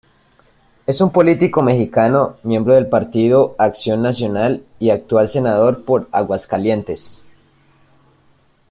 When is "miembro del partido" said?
2.41-3.53